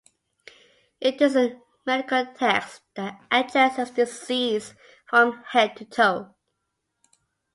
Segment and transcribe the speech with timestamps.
[0.99, 4.73] It is a medical text that addresses disease
[5.05, 6.33] from head-to-toe.